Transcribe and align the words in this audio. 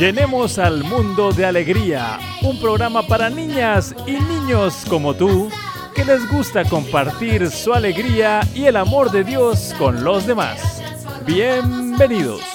Llenemos 0.00 0.58
al 0.58 0.82
mundo 0.82 1.30
de 1.30 1.44
alegría, 1.44 2.18
un 2.40 2.58
programa 2.58 3.02
para 3.02 3.28
niñas 3.28 3.94
y 4.06 4.12
niños 4.12 4.86
como 4.88 5.12
tú 5.12 5.50
que 5.94 6.06
les 6.06 6.26
gusta 6.30 6.64
compartir 6.64 7.50
su 7.50 7.74
alegría 7.74 8.40
y 8.54 8.64
el 8.64 8.76
amor 8.76 9.10
de 9.10 9.24
Dios 9.24 9.74
con 9.78 10.02
los 10.02 10.26
demás. 10.26 10.82
Bienvenidos. 11.26 12.49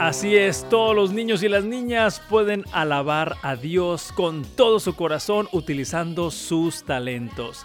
Así 0.04 0.36
es, 0.36 0.68
todos 0.68 0.94
los 0.94 1.14
niños 1.14 1.44
y 1.44 1.48
las 1.48 1.64
niñas 1.64 2.22
pueden 2.30 2.66
alabar 2.74 3.38
a 3.42 3.56
Dios 3.56 4.12
con 4.12 4.44
todo 4.44 4.82
su 4.82 4.98
corazón 4.98 5.48
utilizando 5.54 6.30
sus 6.30 6.84
talentos. 6.84 7.64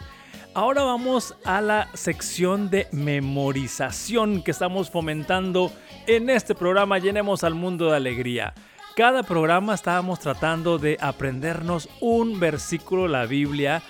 Ahora 0.55 0.85
vamos 0.85 1.35
a 1.45 1.61
la 1.61 1.89
sección 1.95 2.71
de 2.71 2.87
memorización 2.93 4.45
que 4.45 4.53
estamos 4.53 4.89
fomentando 4.89 5.73
en 6.07 6.31
este 6.31 6.55
programa 6.55 7.01
Llenemos 7.01 7.43
al 7.43 7.57
Mundo 7.57 7.91
de 7.91 7.97
Alegría. 7.97 8.55
Cada 8.95 9.25
programa 9.25 9.75
estábamos 9.75 10.21
tratando 10.21 10.79
de 10.79 10.97
aprendernos 11.01 11.89
un 12.01 12.39
versículo 12.39 13.03
de 13.03 13.09
la 13.09 13.27
Biblia 13.27 13.83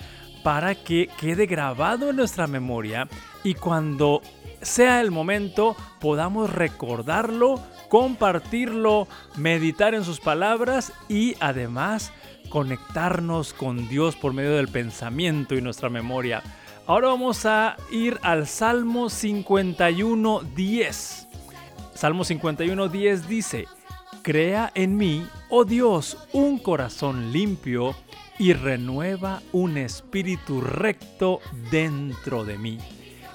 para 0.43 0.73
que 0.73 1.07
quede 1.19 1.45
grabado 1.45 2.09
en 2.09 2.15
nuestra 2.15 2.47
memoria 2.47 3.07
y 3.43 3.53
cuando 3.53 4.23
sea 4.61 5.01
el 5.01 5.11
momento 5.11 5.75
podamos 5.99 6.49
recordarlo 6.49 7.61
compartirlo, 7.89 9.09
meditar 9.35 9.93
en 9.93 10.05
sus 10.05 10.21
palabras 10.21 10.93
y 11.09 11.35
además 11.41 12.13
conectarnos 12.49 13.51
con 13.53 13.89
Dios 13.89 14.15
por 14.15 14.31
medio 14.33 14.55
del 14.55 14.69
pensamiento 14.69 15.55
y 15.55 15.61
nuestra 15.61 15.89
memoria. 15.89 16.41
Ahora 16.87 17.09
vamos 17.09 17.45
a 17.45 17.75
ir 17.91 18.17
al 18.21 18.47
Salmo 18.47 19.07
51.10. 19.07 21.27
Salmo 21.93 22.23
51.10 22.23 23.25
dice, 23.25 23.67
Crea 24.21 24.71
en 24.73 24.95
mí, 24.97 25.27
oh 25.49 25.65
Dios, 25.65 26.17
un 26.31 26.59
corazón 26.59 27.33
limpio 27.33 27.93
y 28.37 28.53
renueva 28.53 29.41
un 29.51 29.77
espíritu 29.77 30.61
recto 30.61 31.41
dentro 31.69 32.45
de 32.45 32.57
mí. 32.57 32.77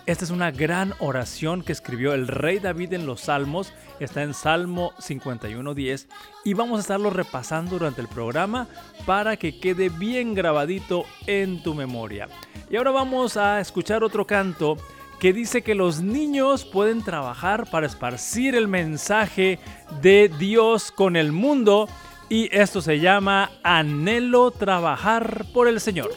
Esta 0.07 0.27
es 0.27 0.31
una 0.31 0.51
gran 0.51 0.93
oración 0.99 1.63
que 1.63 1.73
escribió 1.73 2.13
el 2.13 2.29
rey 2.29 2.59
David 2.59 2.93
en 2.93 3.07
los 3.07 3.23
Salmos, 3.23 3.73
está 4.01 4.23
en 4.23 4.35
Salmo 4.35 4.93
51.10 4.99 6.09
y 6.45 6.53
vamos 6.53 6.77
a 6.77 6.81
estarlo 6.83 7.09
repasando 7.09 7.79
durante 7.79 8.03
el 8.03 8.09
programa 8.09 8.69
para 9.07 9.39
que 9.39 9.59
quede 9.59 9.89
bien 9.89 10.35
grabadito 10.35 11.07
en 11.27 11.63
tu 11.63 11.75
memoria. 11.75 12.29
Y 12.69 12.77
ahora 12.77 12.91
vamos 12.91 13.39
a 13.39 13.61
escuchar 13.61 14.05
otro 14.05 14.27
canto 14.27 14.77
que 15.19 15.33
dice 15.33 15.63
que 15.63 15.75
los 15.75 16.03
niños 16.03 16.67
pueden 16.67 17.03
trabajar 17.03 17.71
para 17.71 17.87
esparcir 17.87 18.55
el 18.55 18.69
mensaje 18.69 19.59
de 20.03 20.31
Dios 20.39 20.93
con 20.93 21.17
el 21.17 21.33
mundo 21.33 21.89
y 22.29 22.55
esto 22.55 22.83
se 22.83 23.01
llama 23.01 23.53
Anhelo 23.63 24.51
trabajar 24.51 25.47
por 25.55 25.67
el 25.67 25.81
Señor. 25.81 26.11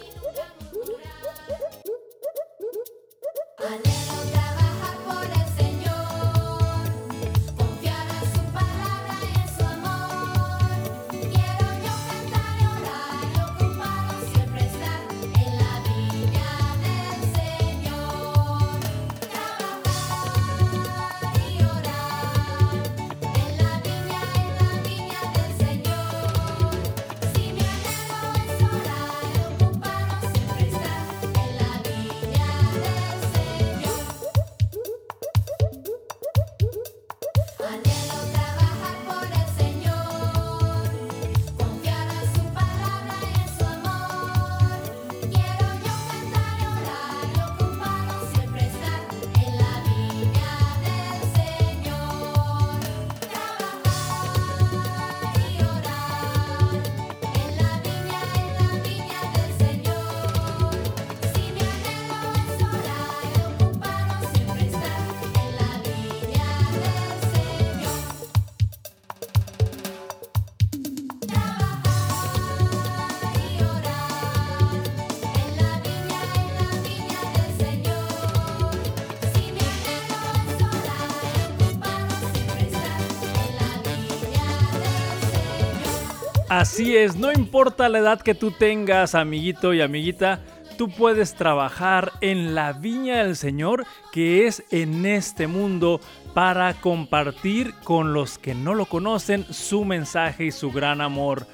Así 86.58 86.98
es, 86.98 87.16
no 87.16 87.32
importa 87.32 87.88
la 87.88 88.00
edad 88.00 88.20
que 88.20 88.34
tú 88.34 88.50
tengas, 88.50 89.14
amiguito 89.14 89.76
y 89.76 89.82
amiguita, 89.82 90.40
tú 90.76 90.90
puedes 90.90 91.36
trabajar 91.36 92.14
en 92.20 92.56
la 92.56 92.74
viña 92.74 93.24
del 93.24 93.36
Señor 93.36 93.86
que 94.12 94.48
es 94.48 94.64
en 94.72 95.06
este 95.06 95.46
mundo 95.46 96.02
para 96.34 96.74
compartir 96.74 97.76
con 97.84 98.12
los 98.12 98.40
que 98.40 98.56
no 98.56 98.74
lo 98.74 98.88
conocen 98.88 99.46
su 99.54 99.86
mensaje 99.86 100.46
y 100.46 100.52
su 100.52 100.72
gran 100.72 101.00
amor. 101.00 101.46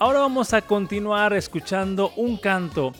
Ahora 0.00 0.18
vamos 0.18 0.52
a 0.52 0.62
continuar 0.62 1.34
escuchando 1.34 2.10
un 2.16 2.36
canto 2.36 2.92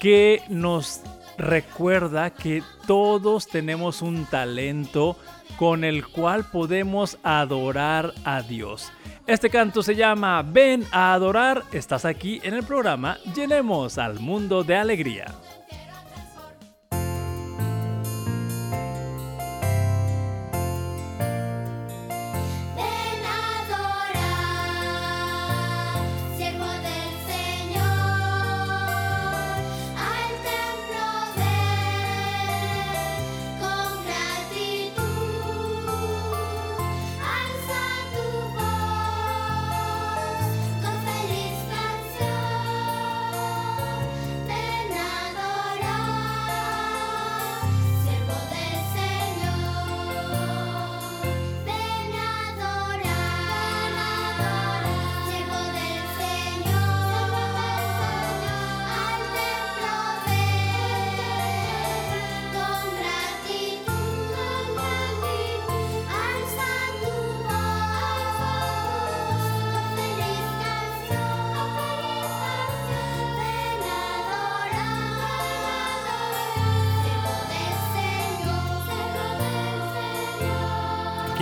que 0.00 0.42
nos 0.48 1.00
recuerda 1.38 2.30
que 2.30 2.64
todos 2.88 3.46
tenemos 3.46 4.02
un 4.02 4.26
talento 4.26 5.16
con 5.56 5.84
el 5.84 6.08
cual 6.08 6.44
podemos 6.50 7.18
adorar 7.22 8.12
a 8.24 8.42
Dios. 8.42 8.90
Este 9.26 9.48
canto 9.48 9.82
se 9.82 9.96
llama 9.96 10.42
Ven 10.42 10.84
a 10.92 11.14
adorar. 11.14 11.62
Estás 11.72 12.04
aquí 12.04 12.40
en 12.42 12.52
el 12.52 12.62
programa 12.62 13.16
Llenemos 13.34 13.96
al 13.96 14.20
mundo 14.20 14.64
de 14.64 14.76
alegría. 14.76 15.34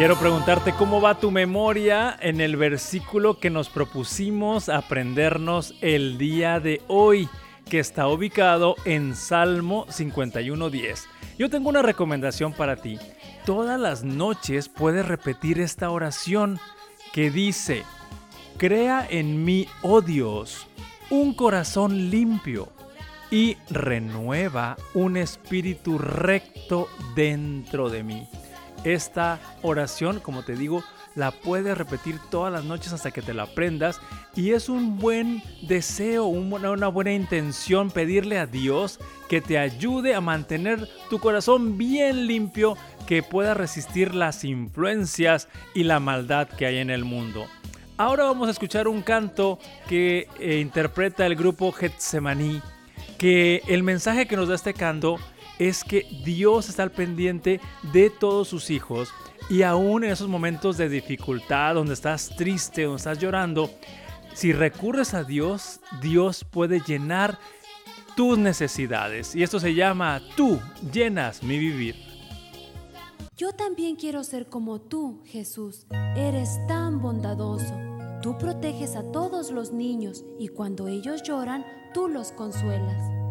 Quiero 0.03 0.19
preguntarte 0.19 0.73
cómo 0.73 1.01
va 1.01 1.21
tu 1.21 1.31
memoria 1.31 2.19
en 2.21 2.41
el 2.41 2.57
versículo 2.57 3.39
que 3.39 3.51
nos 3.51 3.69
propusimos 3.69 4.69
aprendernos 4.69 5.77
el 5.81 6.19
día 6.19 6.59
de 6.59 6.83
hoy, 6.89 7.29
que 7.71 7.79
está 7.79 8.09
ubicado 8.09 8.75
en 8.85 9.15
Salmo 9.15 9.87
51.10. 9.87 11.05
Yo 11.39 11.49
tengo 11.49 11.69
una 11.69 11.83
recomendación 11.83 12.53
para 12.53 12.75
ti. 12.75 12.99
Todas 13.47 13.79
las 13.79 14.03
noches 14.03 14.69
puedes 14.69 15.07
repetir 15.07 15.61
esta 15.61 15.89
oración 15.91 16.59
que 17.13 17.31
dice, 17.31 17.85
Crea 18.59 19.07
en 19.09 19.45
mí, 19.45 19.69
oh 19.83 20.01
Dios, 20.01 20.67
un 21.11 21.33
corazón 21.33 22.11
limpio 22.11 22.73
y 23.31 23.57
renueva 23.71 24.77
un 24.95 25.17
espíritu 25.17 25.97
recto 25.97 26.89
dentro 27.15 27.89
de 27.89 28.03
mí. 28.03 28.29
Esta 28.85 29.39
oración, 29.63 30.21
como 30.21 30.43
te 30.43 30.57
digo, 30.57 30.83
la 31.15 31.31
puedes 31.31 31.77
repetir 31.77 32.19
todas 32.31 32.53
las 32.53 32.65
noches 32.65 32.93
hasta 32.93 33.11
que 33.11 33.23
te 33.23 33.35
la 33.35 33.45
aprendas 33.45 34.01
y 34.35 34.53
es 34.53 34.69
un 34.69 34.99
buen 34.99 35.43
deseo, 35.63 36.25
una 36.25 36.89
buena 36.89 37.13
intención 37.13 37.91
pedirle 37.91 38.39
a 38.39 38.47
Dios 38.47 38.99
que 39.29 39.41
te 39.41 39.59
ayude 39.59 40.15
a 40.15 40.21
mantener 40.21 40.89
tu 41.11 41.19
corazón 41.19 41.79
bien 41.79 42.27
limpio, 42.27 42.77
que 43.07 43.23
pueda 43.23 43.55
resistir 43.55 44.15
las 44.15 44.45
influencias 44.45 45.49
y 45.75 45.85
la 45.85 46.01
maldad 46.01 46.49
que 46.49 46.67
hay 46.67 46.79
en 46.79 46.91
el 46.91 47.05
mundo. 47.05 47.47
Ahora 47.99 48.25
vamos 48.25 48.49
a 48.49 48.53
escuchar 48.53 48.89
un 48.89 49.03
canto 49.03 49.59
que 49.89 50.27
eh, 50.41 50.59
interpreta 50.59 51.27
el 51.27 51.37
grupo 51.37 51.73
Getsemaní, 51.73 52.61
que 53.19 53.63
el 53.69 53.83
mensaje 53.83 54.27
que 54.27 54.37
nos 54.37 54.49
da 54.49 54.55
este 54.55 54.75
canto 54.75 55.19
es 55.69 55.85
que 55.85 56.07
Dios 56.25 56.69
está 56.69 56.83
al 56.83 56.93
pendiente 56.93 57.61
de 57.93 58.11
todos 58.11 58.49
sus 58.49 58.71
hijos 58.71 59.11
y 59.49 59.63
aún 59.63 60.05
en 60.05 60.13
esos 60.13 60.29
momentos 60.29 60.77
de 60.77 60.89
dificultad, 60.89 61.75
donde 61.75 61.95
estás 61.95 62.31
triste, 62.37 62.85
donde 62.85 62.99
estás 62.99 63.19
llorando, 63.19 63.71
si 64.35 64.53
recurres 64.53 65.15
a 65.15 65.25
Dios, 65.25 65.81
Dios 66.01 66.45
puede 66.45 66.81
llenar 66.81 67.39
tus 68.17 68.39
necesidades. 68.39 69.35
Y 69.35 69.43
esto 69.43 69.61
se 69.61 69.75
llama 69.75 70.21
Tú 70.37 70.59
llenas 70.93 71.43
mi 71.43 71.59
vivir. 71.59 71.97
Yo 73.37 73.53
también 73.53 73.97
quiero 73.97 74.25
ser 74.25 74.47
como 74.47 74.81
tú, 74.81 75.23
Jesús. 75.27 75.87
Eres 76.17 76.59
tan 76.69 77.01
bondadoso. 77.01 77.75
Tú 78.23 78.39
proteges 78.39 78.95
a 78.95 79.03
todos 79.11 79.51
los 79.51 79.73
niños 79.73 80.25
y 80.39 80.49
cuando 80.49 80.87
ellos 80.87 81.23
lloran, 81.23 81.65
tú 81.93 82.09
los 82.09 82.33
consuelas. 82.33 83.22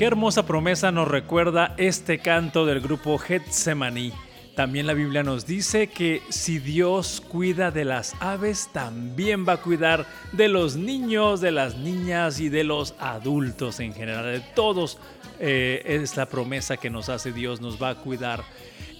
Qué 0.00 0.06
hermosa 0.06 0.46
promesa 0.46 0.90
nos 0.90 1.08
recuerda 1.08 1.74
este 1.76 2.20
canto 2.20 2.64
del 2.64 2.80
grupo 2.80 3.18
Getsemaní. 3.18 4.14
También 4.56 4.86
la 4.86 4.94
Biblia 4.94 5.22
nos 5.22 5.44
dice 5.44 5.88
que 5.88 6.22
si 6.30 6.58
Dios 6.58 7.22
cuida 7.28 7.70
de 7.70 7.84
las 7.84 8.14
aves, 8.18 8.70
también 8.72 9.46
va 9.46 9.52
a 9.52 9.56
cuidar 9.60 10.06
de 10.32 10.48
los 10.48 10.76
niños, 10.76 11.42
de 11.42 11.50
las 11.50 11.76
niñas 11.76 12.40
y 12.40 12.48
de 12.48 12.64
los 12.64 12.94
adultos 12.98 13.78
en 13.78 13.92
general. 13.92 14.24
De 14.24 14.40
todos 14.54 14.96
eh, 15.38 15.82
es 15.84 16.16
la 16.16 16.24
promesa 16.24 16.78
que 16.78 16.88
nos 16.88 17.10
hace 17.10 17.30
Dios, 17.30 17.60
nos 17.60 17.76
va 17.76 17.90
a 17.90 17.94
cuidar. 17.96 18.42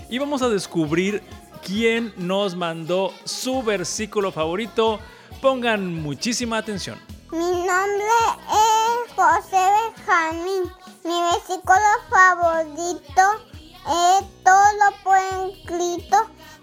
y 0.09 0.17
vamos 0.17 0.41
a 0.41 0.49
descubrir 0.49 1.21
quién 1.65 2.13
nos 2.17 2.55
mandó 2.55 3.13
su 3.25 3.61
versículo 3.61 4.31
favorito 4.31 4.99
Pongan 5.41 6.01
muchísima 6.01 6.57
atención. 6.57 6.99
Mi 7.31 7.37
nombre 7.37 8.17
es 8.49 9.13
José 9.15 9.57
Benjamín. 9.95 10.63
Mi 11.05 11.21
versículo 11.31 11.89
favorito 12.09 13.21
es 13.87 14.43
todo 14.43 14.65
lo 14.79 15.15
en 15.15 15.65
Cristo 15.65 16.17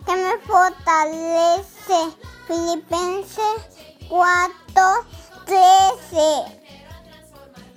que 0.04 0.16
me 0.16 0.38
fortalece. 0.46 2.16
Filipenses 2.46 3.86
4, 4.08 4.52
13. 5.46 6.66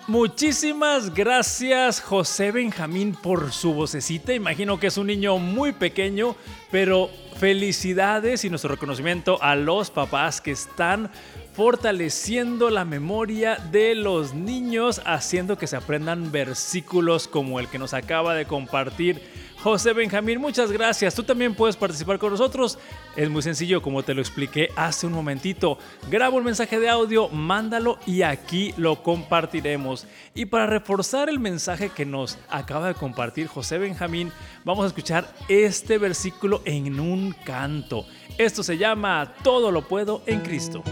Muchísimas 0.08 1.14
gracias 1.14 2.02
José 2.02 2.52
Benjamín 2.52 3.14
por 3.14 3.52
su 3.52 3.74
vocecita. 3.74 4.34
Imagino 4.34 4.80
que 4.80 4.88
es 4.88 4.98
un 4.98 5.06
niño 5.06 5.38
muy 5.38 5.72
pequeño, 5.72 6.36
pero 6.72 7.12
felicidades 7.40 8.44
y 8.44 8.50
nuestro 8.50 8.72
reconocimiento 8.72 9.42
a 9.42 9.56
los 9.56 9.92
papás 9.92 10.42
que 10.42 10.52
están 10.52 11.10
fortaleciendo 11.54 12.70
la 12.70 12.84
memoria 12.84 13.56
de 13.72 13.96
los 13.96 14.34
niños, 14.34 15.02
haciendo 15.06 15.58
que 15.58 15.66
se 15.66 15.78
aprendan 15.78 16.34
versículos 16.34 17.30
como 17.30 17.62
el 17.62 17.70
que 17.70 17.80
nos 17.80 17.94
acaba 17.94 18.36
de 18.36 18.46
compartir 18.46 19.22
José 19.62 19.92
Benjamín, 19.92 20.40
muchas 20.40 20.72
gracias. 20.72 21.14
Tú 21.14 21.24
también 21.24 21.54
puedes 21.54 21.76
participar 21.76 22.18
con 22.18 22.32
nosotros. 22.32 22.80
Es 23.18 23.30
muy 23.30 23.42
sencillo, 23.42 23.82
como 23.82 24.04
te 24.04 24.14
lo 24.14 24.22
expliqué 24.22 24.70
hace 24.78 25.06
un 25.06 25.12
momentito. 25.12 25.78
Graba 26.10 26.38
un 26.38 26.46
mensaje 26.46 26.80
de 26.80 26.88
audio, 26.88 27.28
mándalo 27.28 28.00
y 28.06 28.22
aquí 28.22 28.74
lo 28.78 29.04
compartiremos. 29.04 30.08
Y 30.34 30.46
para 30.46 30.66
reforzar 30.66 31.28
el 31.28 31.40
mensaje 31.40 31.90
que 31.90 32.06
nos 32.06 32.38
acaba 32.50 32.88
de 32.88 32.94
compartir 32.94 33.48
José 33.48 33.78
Benjamín, 33.80 34.32
vamos 34.64 34.86
a 34.86 34.88
escuchar 34.88 35.30
este 35.50 35.98
versículo 35.98 36.62
en 36.64 36.98
un 36.98 37.34
canto. 37.44 38.06
Esto 38.38 38.64
se 38.64 38.78
llama 38.78 39.34
Todo 39.44 39.72
lo 39.72 39.86
puedo 39.86 40.22
en 40.26 40.40
Cristo. 40.40 40.84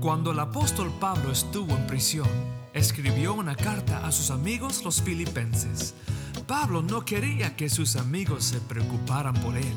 Cuando 0.00 0.32
el 0.32 0.38
apóstol 0.40 0.90
Pablo 0.98 1.30
estuvo 1.30 1.76
en 1.76 1.86
prisión, 1.86 2.53
escribió 2.74 3.32
una 3.34 3.54
carta 3.54 4.04
a 4.04 4.12
sus 4.12 4.30
amigos 4.30 4.84
los 4.84 5.00
filipenses. 5.00 5.94
Pablo 6.46 6.82
no 6.82 7.04
quería 7.04 7.56
que 7.56 7.70
sus 7.70 7.96
amigos 7.96 8.44
se 8.44 8.60
preocuparan 8.60 9.34
por 9.34 9.56
él. 9.56 9.74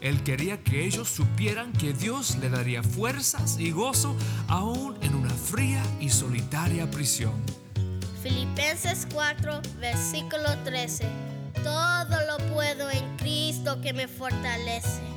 Él 0.00 0.22
quería 0.24 0.62
que 0.62 0.84
ellos 0.84 1.08
supieran 1.08 1.72
que 1.72 1.92
Dios 1.92 2.36
le 2.38 2.50
daría 2.50 2.82
fuerzas 2.82 3.56
y 3.58 3.70
gozo 3.70 4.16
aún 4.48 4.96
en 5.00 5.14
una 5.14 5.30
fría 5.30 5.82
y 6.00 6.10
solitaria 6.10 6.90
prisión. 6.90 7.40
Filipenses 8.20 9.06
4, 9.12 9.62
versículo 9.80 10.58
13. 10.64 11.04
Todo 11.62 12.16
lo 12.26 12.52
puedo 12.52 12.90
en 12.90 13.16
Cristo 13.16 13.80
que 13.80 13.92
me 13.92 14.08
fortalece. 14.08 15.11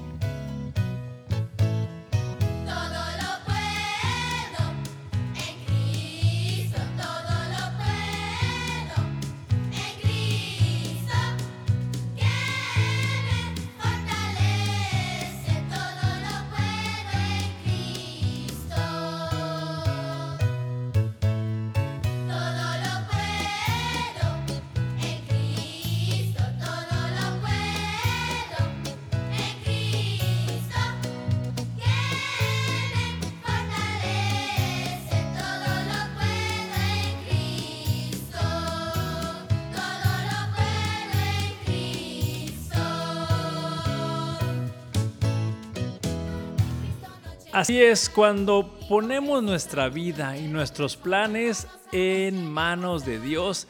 Así 47.56 47.82
es, 47.82 48.10
cuando 48.10 48.78
ponemos 48.90 49.42
nuestra 49.42 49.88
vida 49.88 50.38
y 50.38 50.50
nuestros 50.50 50.98
planes 50.98 51.68
en 51.94 52.52
manos 52.52 53.06
de 53.06 53.18
Dios, 53.18 53.70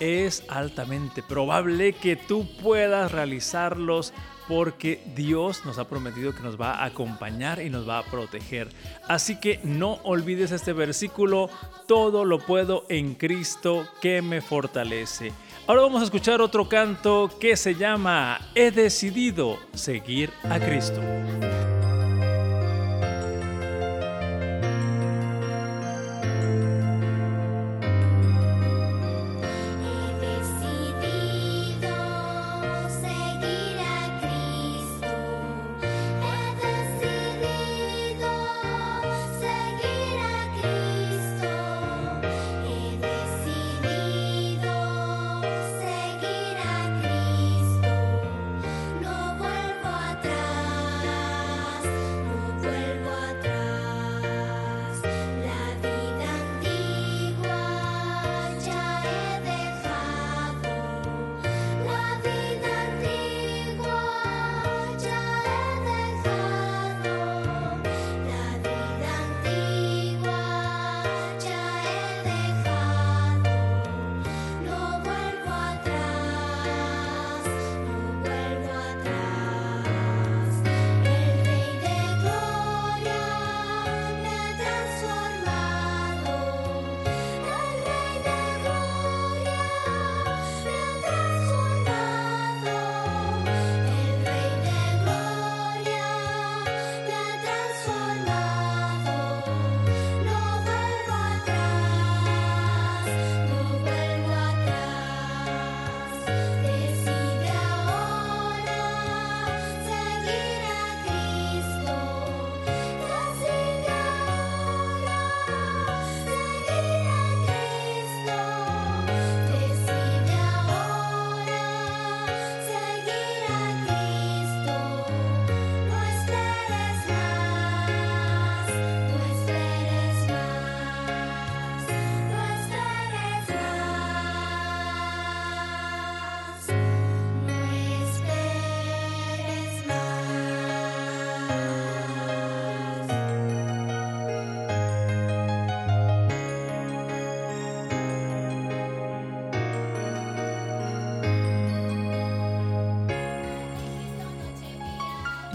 es 0.00 0.42
altamente 0.48 1.22
probable 1.22 1.92
que 1.92 2.16
tú 2.16 2.48
puedas 2.62 3.12
realizarlos 3.12 4.14
porque 4.48 5.02
Dios 5.14 5.66
nos 5.66 5.78
ha 5.78 5.86
prometido 5.86 6.34
que 6.34 6.40
nos 6.40 6.58
va 6.58 6.76
a 6.76 6.86
acompañar 6.86 7.60
y 7.60 7.68
nos 7.68 7.86
va 7.86 7.98
a 7.98 8.04
proteger. 8.04 8.70
Así 9.06 9.38
que 9.38 9.60
no 9.64 9.98
olvides 10.04 10.50
este 10.50 10.72
versículo, 10.72 11.50
todo 11.86 12.24
lo 12.24 12.38
puedo 12.38 12.86
en 12.88 13.16
Cristo 13.16 13.86
que 14.00 14.22
me 14.22 14.40
fortalece. 14.40 15.30
Ahora 15.66 15.82
vamos 15.82 16.00
a 16.00 16.06
escuchar 16.06 16.40
otro 16.40 16.70
canto 16.70 17.30
que 17.38 17.54
se 17.58 17.74
llama 17.74 18.40
He 18.54 18.70
decidido 18.70 19.58
seguir 19.74 20.30
a 20.44 20.58
Cristo. 20.58 21.02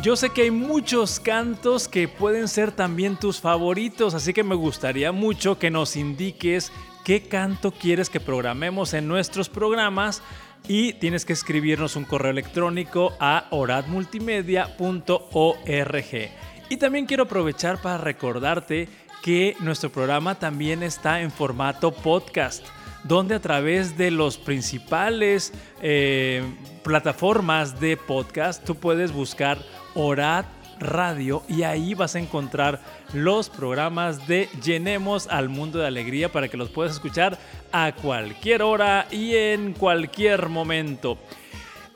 Yo 0.02 0.16
sé 0.16 0.32
que 0.32 0.42
hay 0.42 0.52
muchos 0.52 1.20
cantos 1.20 1.88
que 1.88 2.08
pueden 2.08 2.48
ser 2.48 2.72
también 2.72 3.18
tus 3.18 3.40
favoritos, 3.40 4.16
así 4.16 4.34
que 4.34 4.44
me 4.44 4.56
gustaría 4.56 5.12
mucho 5.12 5.60
que 5.60 5.70
nos 5.70 5.96
indiques 5.96 6.72
qué 7.04 7.22
canto 7.22 7.70
quieres 7.70 8.10
que 8.10 8.20
programemos 8.20 8.96
en 8.96 9.08
nuestros 9.08 9.48
programas 9.48 10.24
y 10.68 10.94
tienes 10.94 11.24
que 11.24 11.34
escribirnos 11.34 11.96
un 11.96 12.06
correo 12.06 12.32
electrónico 12.32 13.14
a 13.20 13.46
oradmultimedia.org. 13.52 16.32
Y 16.70 16.78
también 16.78 17.06
quiero 17.06 17.24
aprovechar 17.24 17.80
para 17.80 18.00
recordarte 18.00 18.90
que 19.22 19.56
nuestro 19.60 19.92
programa 19.92 20.34
también 20.34 20.82
está 20.82 21.22
en 21.22 21.30
formato 21.30 21.92
podcast, 21.92 22.66
donde 23.04 23.36
a 23.36 23.40
través 23.40 23.96
de 24.00 24.10
los 24.10 24.40
principales 24.40 25.54
eh, 25.80 26.44
plataformas 26.84 27.80
de 27.80 27.98
podcast 27.98 28.64
tú 28.64 28.74
puedes 28.74 29.12
buscar 29.12 29.60
Orad 29.96 30.46
Radio 30.80 31.44
y 31.48 31.64
ahí 31.64 31.94
vas 31.94 32.16
a 32.16 32.20
encontrar 32.20 32.82
los 33.14 33.50
programas 33.50 34.28
de 34.28 34.50
Llenemos 34.64 35.28
al 35.28 35.50
Mundo 35.50 35.80
de 35.80 35.88
Alegría 35.88 36.32
para 36.32 36.48
que 36.48 36.58
los 36.58 36.70
puedas 36.70 36.94
escuchar 36.94 37.38
a 37.72 37.94
cualquier 37.94 38.64
hora 38.64 39.08
y 39.12 39.36
en 39.36 39.74
cualquier 39.74 40.50
momento. 40.50 41.18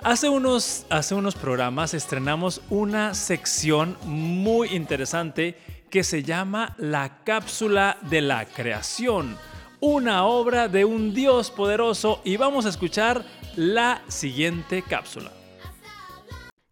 Hace 0.03 0.29
unos, 0.29 0.85
hace 0.89 1.15
unos 1.15 1.33
programas 1.35 1.95
estrenamos 1.95 2.61
una 2.69 3.15
sección 3.15 3.97
muy 4.03 4.75
interesante 4.75 5.57
que 5.89 6.03
se 6.03 6.21
llama 6.21 6.75
La 6.77 7.23
cápsula 7.23 7.97
de 8.01 8.21
la 8.21 8.45
creación, 8.45 9.35
una 9.79 10.25
obra 10.25 10.67
de 10.67 10.85
un 10.85 11.13
Dios 11.13 11.49
poderoso 11.49 12.21
y 12.23 12.37
vamos 12.37 12.65
a 12.65 12.69
escuchar 12.69 13.23
la 13.55 14.01
siguiente 14.07 14.83
cápsula. 14.83 15.31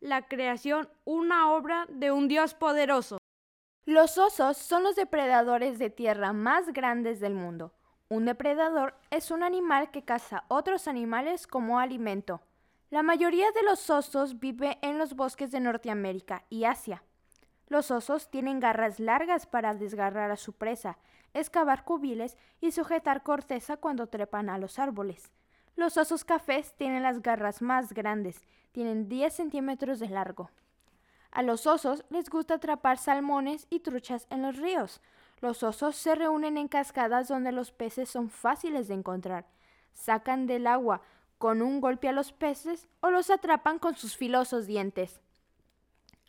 La 0.03 0.23
creación, 0.23 0.89
una 1.05 1.53
obra 1.53 1.85
de 1.87 2.11
un 2.11 2.27
Dios 2.27 2.53
poderoso. 2.55 3.19
Los 3.85 4.17
osos 4.17 4.57
son 4.57 4.83
los 4.83 4.97
depredadores 4.97 5.79
de 5.79 5.89
tierra 5.89 6.33
más 6.33 6.73
grandes 6.73 7.21
del 7.21 7.35
mundo. 7.35 7.73
Un 8.09 8.25
depredador 8.25 8.95
es 9.11 9.31
un 9.31 9.43
animal 9.43 9.91
que 9.91 10.03
caza 10.03 10.43
otros 10.49 10.89
animales 10.89 11.47
como 11.47 11.79
alimento. 11.79 12.41
La 12.89 13.01
mayoría 13.01 13.49
de 13.53 13.63
los 13.63 13.89
osos 13.89 14.41
vive 14.41 14.77
en 14.81 14.97
los 14.97 15.15
bosques 15.15 15.51
de 15.51 15.61
Norteamérica 15.61 16.43
y 16.49 16.65
Asia. 16.65 17.01
Los 17.69 17.89
osos 17.89 18.29
tienen 18.29 18.59
garras 18.59 18.99
largas 18.99 19.45
para 19.47 19.73
desgarrar 19.73 20.31
a 20.31 20.35
su 20.35 20.51
presa, 20.51 20.97
excavar 21.33 21.85
cubiles 21.85 22.35
y 22.59 22.71
sujetar 22.73 23.23
corteza 23.23 23.77
cuando 23.77 24.07
trepan 24.07 24.49
a 24.49 24.57
los 24.57 24.79
árboles. 24.79 25.31
Los 25.75 25.97
osos 25.97 26.23
cafés 26.23 26.75
tienen 26.75 27.03
las 27.03 27.21
garras 27.21 27.61
más 27.61 27.93
grandes, 27.93 28.41
tienen 28.71 29.09
10 29.09 29.33
centímetros 29.33 29.99
de 29.99 30.09
largo. 30.09 30.49
A 31.31 31.41
los 31.41 31.65
osos 31.65 32.05
les 32.09 32.29
gusta 32.29 32.55
atrapar 32.55 32.99
salmones 32.99 33.65
y 33.71 33.79
truchas 33.79 34.27
en 34.29 34.43
los 34.43 34.57
ríos. 34.57 35.01
Los 35.41 35.63
osos 35.63 35.95
se 35.95 36.13
reúnen 36.13 36.57
en 36.57 36.67
cascadas 36.67 37.27
donde 37.27 37.51
los 37.51 37.71
peces 37.71 38.09
son 38.09 38.29
fáciles 38.29 38.87
de 38.87 38.93
encontrar. 38.93 39.47
Sacan 39.93 40.45
del 40.45 40.67
agua 40.67 41.01
con 41.39 41.63
un 41.63 41.81
golpe 41.81 42.07
a 42.07 42.13
los 42.13 42.31
peces 42.31 42.87
o 43.01 43.09
los 43.09 43.31
atrapan 43.31 43.79
con 43.79 43.95
sus 43.95 44.15
filosos 44.15 44.67
dientes. 44.67 45.21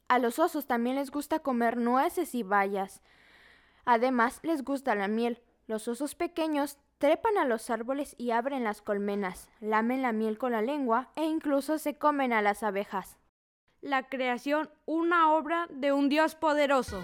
A 0.09 0.18
los 0.18 0.38
osos 0.38 0.66
también 0.66 0.96
les 0.96 1.11
gusta 1.11 1.38
comer 1.38 1.76
nueces 1.76 2.35
y 2.35 2.42
bayas. 2.42 3.02
Además, 3.85 4.40
les 4.42 4.64
gusta 4.64 4.94
la 4.94 5.09
miel. 5.09 5.42
Los 5.66 5.87
osos 5.87 6.14
pequeños 6.14 6.78
trepan 6.98 7.38
a 7.38 7.44
los 7.44 7.70
árboles 7.70 8.14
y 8.18 8.30
abren 8.30 8.64
las 8.64 8.83
colmenas, 8.83 9.50
lamen 9.61 10.02
la 10.02 10.12
miel 10.12 10.38
con 10.38 10.52
la 10.52 10.62
lengua 10.62 11.11
e 11.16 11.24
incluso 11.24 11.78
se 11.78 11.96
comen 11.96 12.33
a 12.33 12.42
las 12.42 12.62
abejas. 12.62 13.18
La 13.80 14.09
creación, 14.09 14.70
una 14.87 15.33
obra 15.35 15.66
de 15.70 15.92
un 15.92 16.09
Dios 16.09 16.35
poderoso. 16.35 17.02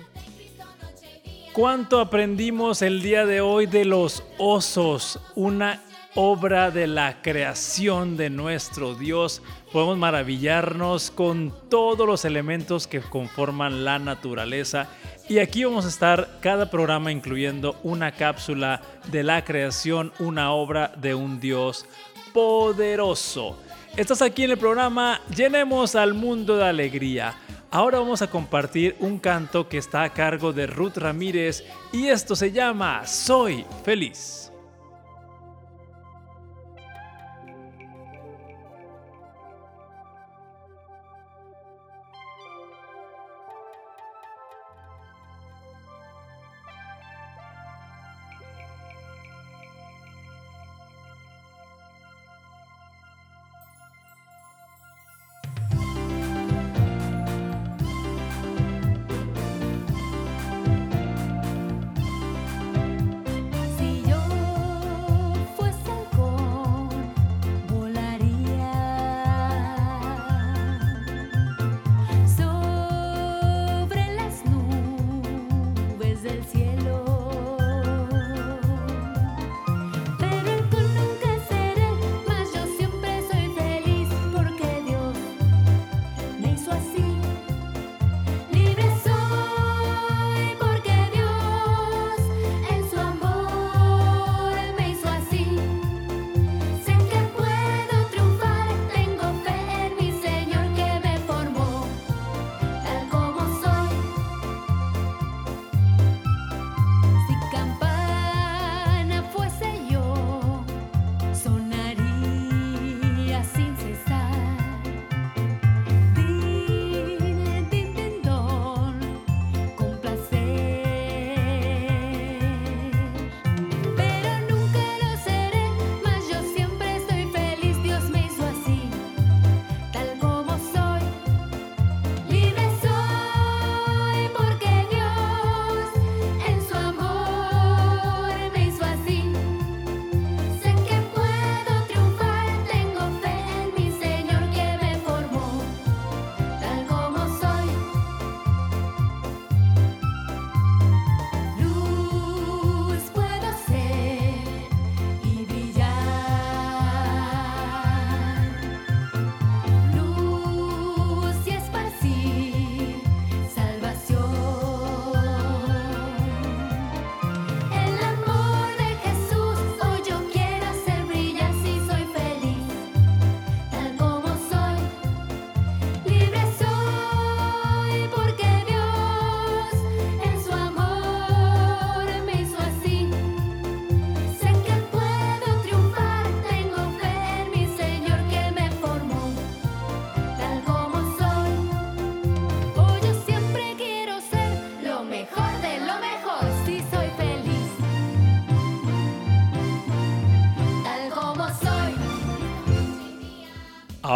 ¿Cuánto 1.53 2.01
aprendimos 2.01 2.81
el 2.81 3.03
día 3.03 3.27
de 3.27 3.41
hoy 3.41 3.67
de 3.67 3.85
los 3.85 4.23
osos? 4.39 5.21
Una 5.35 5.83
obra 6.15 6.71
de 6.71 6.87
la 6.87 7.23
creación 7.23 8.17
de 8.17 8.31
nuestro 8.31 8.95
Dios. 8.95 9.43
Podemos 9.73 9.99
maravillarnos 9.99 11.11
con 11.11 11.53
todos 11.69 12.07
los 12.07 12.25
elementos 12.25 12.87
que 12.87 13.01
conforman 13.01 13.85
la 13.85 13.99
naturaleza. 13.99 14.89
Y 15.31 15.39
aquí 15.39 15.63
vamos 15.63 15.85
a 15.85 15.89
estar 15.91 16.29
cada 16.41 16.69
programa 16.69 17.13
incluyendo 17.13 17.79
una 17.85 18.11
cápsula 18.11 18.83
de 19.13 19.23
la 19.23 19.45
creación, 19.45 20.13
una 20.19 20.51
obra 20.51 20.93
de 20.97 21.15
un 21.15 21.39
Dios 21.39 21.87
poderoso. 22.33 23.57
Estás 23.97 24.23
aquí 24.23 24.43
en 24.43 24.51
el 24.51 24.59
programa 24.59 25.21
Llenemos 25.33 25.95
al 25.95 26.15
mundo 26.15 26.57
de 26.57 26.65
alegría. 26.65 27.37
Ahora 27.71 28.01
vamos 28.01 28.23
a 28.23 28.27
compartir 28.29 28.97
un 28.99 29.21
canto 29.21 29.69
que 29.69 29.79
está 29.79 30.03
a 30.03 30.13
cargo 30.13 30.53
de 30.53 30.67
Ruth 30.67 30.97
Ramírez 30.97 31.63
y 31.93 32.09
esto 32.09 32.35
se 32.35 32.51
llama 32.51 33.07
Soy 33.07 33.65
feliz. 33.85 34.50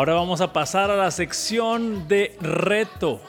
Ahora 0.04 0.16
vamos 0.16 0.42
a 0.42 0.52
pasar 0.52 0.90
a 0.90 0.96
la 0.96 1.10
sección 1.10 2.06
de 2.08 2.36
reto. 2.42 3.22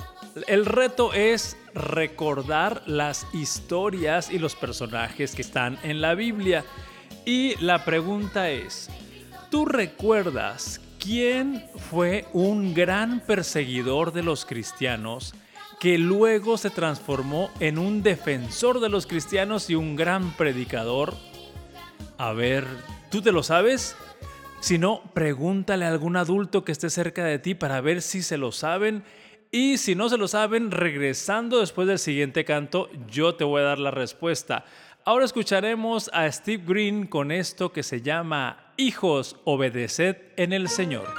El 0.46 0.66
reto 0.66 1.14
es 1.14 1.56
recordar 1.74 2.84
las 2.86 3.26
historias 3.32 4.30
y 4.30 4.40
los 4.40 4.58
personajes 4.58 5.36
que 5.36 5.42
están 5.42 5.80
en 5.84 6.02
la 6.02 6.16
Biblia. 6.16 6.66
Y 7.24 7.56
la 7.64 7.86
pregunta 7.86 8.50
es, 8.50 8.90
¿tú 9.50 9.66
recuerdas 9.66 10.82
quién 11.00 11.66
fue 11.90 12.26
un 12.34 12.74
gran 12.74 13.22
perseguidor 13.22 14.12
de 14.12 14.24
los 14.24 14.46
cristianos 14.46 15.34
que 15.80 15.98
luego 15.98 16.58
se 16.58 16.72
transformó 16.72 17.52
en 17.62 17.78
un 17.78 18.04
defensor 18.04 18.82
de 18.82 18.90
los 18.90 19.08
cristianos 19.08 19.70
y 19.70 19.76
un 19.76 19.96
gran 19.96 20.34
predicador? 20.34 21.14
A 22.18 22.34
ver, 22.34 22.68
¿tú 23.10 23.22
te 23.22 23.32
lo 23.32 23.44
sabes? 23.44 23.96
Si 24.66 24.80
no, 24.80 25.04
pregúntale 25.14 25.86
a 25.86 25.90
algún 25.90 26.18
adulto 26.18 26.66
que 26.66 26.72
esté 26.72 26.90
cerca 26.90 27.24
de 27.24 27.38
ti 27.38 27.54
para 27.54 27.82
ver 27.82 28.02
si 28.02 28.24
se 28.24 28.36
lo 28.36 28.52
saben. 28.52 29.04
Y 29.52 29.78
si 29.78 29.94
no 29.94 30.10
se 30.10 30.18
lo 30.18 30.28
saben, 30.28 30.72
regresando 30.72 31.60
después 31.60 31.88
del 31.88 32.00
siguiente 32.00 32.46
canto, 32.46 32.90
yo 33.08 33.36
te 33.36 33.44
voy 33.44 33.62
a 33.62 33.66
dar 33.66 33.78
la 33.78 33.92
respuesta. 33.92 34.66
Ahora 35.04 35.26
escucharemos 35.26 36.10
a 36.14 36.32
Steve 36.32 36.64
Green 36.66 37.06
con 37.06 37.32
esto 37.32 37.72
que 37.72 37.84
se 37.84 38.02
llama 38.02 38.74
Hijos, 38.76 39.36
obedeced 39.44 40.16
en 40.36 40.52
el 40.52 40.68
Señor. 40.68 41.14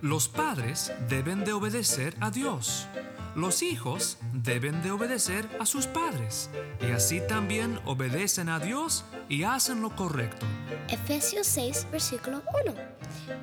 Los 0.00 0.28
padres 0.28 0.92
deben 1.08 1.44
de 1.44 1.54
obedecer 1.54 2.14
a 2.20 2.30
Dios 2.30 2.86
los 3.36 3.62
hijos 3.62 4.16
deben 4.32 4.82
de 4.82 4.90
obedecer 4.90 5.46
a 5.60 5.66
sus 5.66 5.86
padres 5.86 6.48
y 6.80 6.90
así 6.92 7.20
también 7.20 7.78
obedecen 7.84 8.48
a 8.48 8.58
Dios 8.58 9.04
y 9.28 9.44
hacen 9.44 9.82
lo 9.82 9.94
correcto. 9.94 10.46
Efesios 10.88 11.46
6, 11.46 11.88
versículo 11.92 12.42
1. 12.64 12.74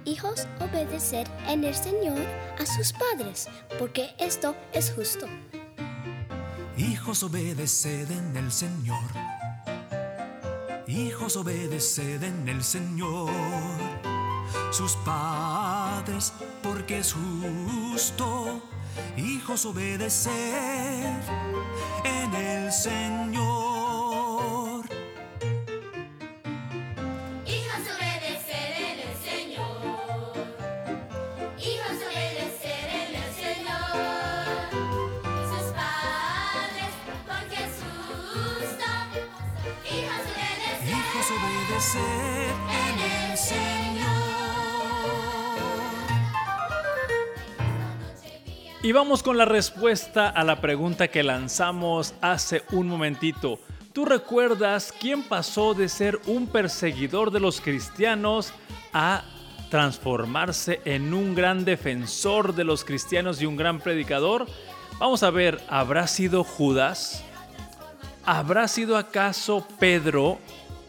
Hijos, 0.06 0.48
obedecer 0.60 1.28
en 1.48 1.64
el 1.64 1.76
Señor 1.76 2.18
a 2.60 2.66
sus 2.66 2.92
padres, 2.92 3.48
porque 3.78 4.16
esto 4.18 4.56
es 4.74 4.92
justo. 4.92 5.28
Hijos, 6.76 7.22
obedeced 7.22 8.10
en 8.10 8.36
el 8.36 8.52
Señor. 8.52 8.98
Hijos, 10.88 11.38
obedeced 11.38 12.24
en 12.24 12.50
el 12.50 12.64
Señor. 12.64 13.30
Sus 14.72 14.96
padres, 15.06 16.34
porque 16.64 16.98
es 16.98 17.14
justo 17.14 18.73
hijos 19.18 19.66
obedecer 19.66 21.14
en 22.04 22.34
el 22.34 22.72
Señor. 22.72 23.74
Hijos 27.46 27.84
obedecer 27.96 28.72
en 28.78 29.00
el 29.00 29.16
Señor. 29.24 30.34
Hijos 31.58 31.98
obedecer 32.08 32.86
en 33.02 33.16
el 33.16 33.32
Señor. 33.34 34.70
Sus 35.50 35.68
padres, 35.74 36.94
es 37.52 37.74
justo. 37.84 38.90
Hijos 39.86 40.24
obedecer. 40.34 40.90
Hijos 40.90 41.28
obedecer 41.32 42.73
Y 48.86 48.92
vamos 48.92 49.24
con 49.24 49.38
la 49.38 49.46
respuesta 49.46 50.28
a 50.28 50.44
la 50.44 50.60
pregunta 50.60 51.08
que 51.08 51.24
lanzamos 51.24 52.16
hace 52.20 52.64
un 52.74 52.90
momentito. 52.90 53.58
¿Tú 53.94 54.04
recuerdas 54.04 54.94
quién 55.00 55.24
pasó 55.24 55.74
de 55.74 55.88
ser 55.88 56.20
un 56.28 56.48
perseguidor 56.48 57.32
de 57.32 57.40
los 57.40 57.62
cristianos 57.62 58.52
a 58.92 59.24
transformarse 59.70 60.82
en 60.84 61.14
un 61.14 61.34
gran 61.34 61.64
defensor 61.64 62.54
de 62.56 62.66
los 62.66 62.84
cristianos 62.84 63.42
y 63.42 63.46
un 63.46 63.56
gran 63.56 63.80
predicador? 63.80 64.48
Vamos 65.00 65.24
a 65.24 65.30
ver, 65.30 65.62
¿habrá 65.70 66.06
sido 66.06 66.44
Judas? 66.44 67.24
¿Habrá 68.26 68.68
sido 68.68 68.98
acaso 68.98 69.66
Pedro 69.80 70.40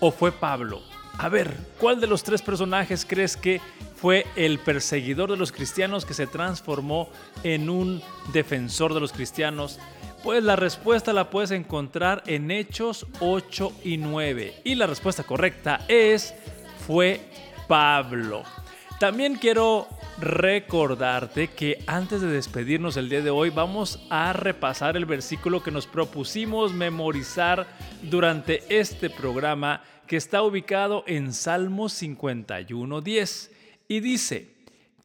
o 0.00 0.10
fue 0.10 0.32
Pablo? 0.32 0.82
A 1.16 1.28
ver, 1.28 1.56
¿cuál 1.78 2.00
de 2.00 2.08
los 2.08 2.24
tres 2.24 2.42
personajes 2.42 3.06
crees 3.08 3.36
que 3.36 3.60
fue 4.04 4.26
el 4.36 4.58
perseguidor 4.58 5.30
de 5.30 5.38
los 5.38 5.50
cristianos 5.50 6.04
que 6.04 6.12
se 6.12 6.26
transformó 6.26 7.08
en 7.42 7.70
un 7.70 8.02
defensor 8.34 8.92
de 8.92 9.00
los 9.00 9.14
cristianos? 9.14 9.78
Pues 10.22 10.44
la 10.44 10.56
respuesta 10.56 11.14
la 11.14 11.30
puedes 11.30 11.52
encontrar 11.52 12.22
en 12.26 12.50
Hechos 12.50 13.06
8 13.20 13.72
y 13.82 13.96
9. 13.96 14.60
Y 14.62 14.74
la 14.74 14.86
respuesta 14.86 15.22
correcta 15.22 15.86
es, 15.88 16.34
fue 16.86 17.22
Pablo. 17.66 18.42
También 19.00 19.36
quiero 19.36 19.88
recordarte 20.18 21.48
que 21.48 21.82
antes 21.86 22.20
de 22.20 22.26
despedirnos 22.26 22.98
el 22.98 23.08
día 23.08 23.22
de 23.22 23.30
hoy 23.30 23.48
vamos 23.48 24.06
a 24.10 24.34
repasar 24.34 24.98
el 24.98 25.06
versículo 25.06 25.62
que 25.62 25.70
nos 25.70 25.86
propusimos 25.86 26.74
memorizar 26.74 27.66
durante 28.02 28.64
este 28.68 29.08
programa 29.08 29.82
que 30.06 30.18
está 30.18 30.42
ubicado 30.42 31.04
en 31.06 31.32
Salmos 31.32 32.02
51.10 32.02 33.53
y 33.94 34.00
dice, 34.00 34.54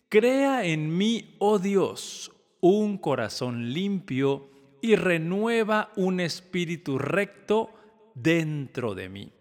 Crea 0.09 0.65
en 0.65 0.97
mí, 0.97 1.35
oh 1.37 1.59
Dios, 1.59 2.31
un 2.61 2.97
corazón 2.97 3.71
limpio 3.71 4.49
y 4.81 4.95
renueva 4.95 5.91
un 5.95 6.19
espíritu 6.19 6.97
recto 6.97 7.69
dentro 8.15 8.95
de 8.95 9.09
mí. 9.09 9.31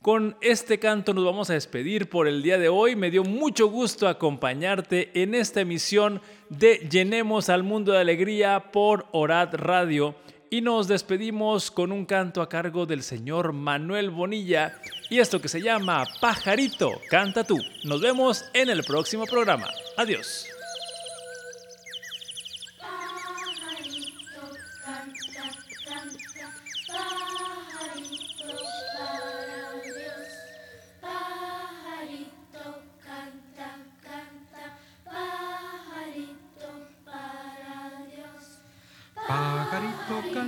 Con 0.00 0.38
este 0.40 0.78
canto 0.78 1.12
nos 1.12 1.26
vamos 1.26 1.50
a 1.50 1.54
despedir 1.54 2.08
por 2.08 2.26
el 2.26 2.42
día 2.42 2.56
de 2.56 2.70
hoy. 2.70 2.96
Me 2.96 3.10
dio 3.10 3.24
mucho 3.24 3.68
gusto 3.68 4.08
acompañarte 4.08 5.10
en 5.14 5.34
esta 5.34 5.60
emisión 5.60 6.22
de 6.48 6.88
Llenemos 6.90 7.50
al 7.50 7.62
Mundo 7.62 7.92
de 7.92 7.98
Alegría 7.98 8.72
por 8.72 9.06
Orad 9.12 9.54
Radio 9.54 10.14
y 10.54 10.60
nos 10.60 10.86
despedimos 10.86 11.72
con 11.72 11.90
un 11.90 12.06
canto 12.06 12.40
a 12.40 12.48
cargo 12.48 12.86
del 12.86 13.02
señor 13.02 13.52
Manuel 13.52 14.10
Bonilla 14.10 14.78
y 15.10 15.18
esto 15.18 15.40
que 15.40 15.48
se 15.48 15.60
llama 15.60 16.06
Pajarito, 16.20 16.92
canta 17.10 17.42
tú. 17.42 17.58
Nos 17.82 18.00
vemos 18.00 18.44
en 18.52 18.70
el 18.70 18.84
próximo 18.84 19.26
programa. 19.26 19.66
Adiós. 19.96 20.53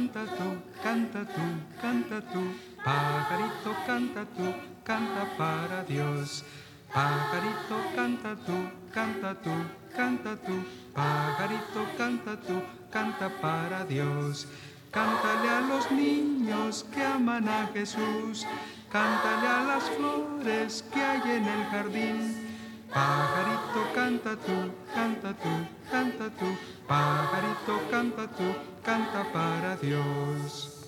Canta 0.07 0.37
tú, 0.37 0.49
canta 0.83 1.25
tú, 1.25 1.43
canta 1.81 2.21
tú, 2.33 2.43
pajarito 2.85 3.75
canta 3.87 4.25
tú, 4.37 4.55
canta 4.85 5.37
para 5.37 5.83
Dios. 5.85 6.45
Pajarito 6.93 7.77
canta 7.95 8.37
tú, 8.37 8.71
canta 8.93 9.35
tú, 9.35 9.51
canta 9.97 10.37
tú, 10.37 10.65
pajarito 10.95 11.87
canta 11.99 12.37
tú, 12.41 12.63
canta 12.91 13.29
para 13.41 13.85
Dios. 13.85 14.47
Cántale 14.93 15.49
a 15.49 15.61
los 15.63 15.91
niños 15.91 16.87
que 16.95 17.03
aman 17.03 17.49
a 17.49 17.67
Jesús, 17.75 18.47
cántale 18.91 19.49
a 19.49 19.65
las 19.65 19.91
flores 19.91 20.85
que 20.93 21.03
hay 21.03 21.37
en 21.37 21.45
el 21.45 21.65
jardín. 21.67 22.46
Pajarito 22.93 23.93
canta 23.95 24.37
tú, 24.37 24.73
canta 24.95 25.35
tú, 25.35 25.67
canta 25.91 26.31
tú, 26.39 26.47
pajarito 26.87 27.91
canta 27.91 28.27
tú, 28.29 28.55
canta 28.85 29.25
para 29.33 29.77
Dios. 29.77 30.87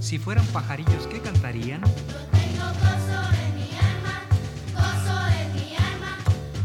Si 0.00 0.18
fueran 0.18 0.44
pajarillos, 0.46 1.06
¿qué 1.06 1.20
cantarían? 1.20 1.80
tengo 1.82 2.66
gozo 2.82 3.20
en 3.44 3.54
mi 3.54 3.70
alma, 3.78 4.16
gozo 4.74 5.16
en 5.40 5.52
mi 5.54 5.76
alma, 5.76 6.12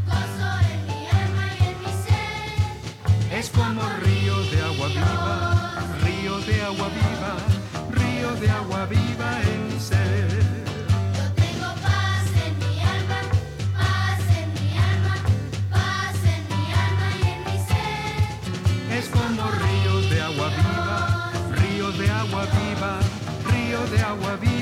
gozo 0.08 0.50
en 0.72 0.80
mi 0.88 1.08
alma 1.08 1.44
y 1.60 1.64
en 1.70 1.80
mi 1.82 1.92
ser. 2.06 3.38
Es 3.40 3.50
como 3.50 3.82
río 4.04 4.36
de 4.52 4.62
agua 4.64 4.88
viva, 4.88 5.74
río 6.04 6.40
de 6.40 6.62
agua 6.64 6.88
viva, 6.90 7.36
de 24.16 24.24
agua 24.26 24.55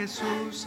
Jesús. 0.00 0.66